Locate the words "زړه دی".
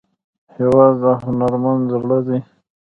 1.99-2.39